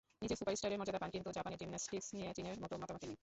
[0.23, 3.17] নিজে সুপারস্টারের মর্যাদা পান, কিন্তু জাপানে জিমন্যাস্টিকস নিয়ে চীনের মতো মাতামাতি নেই।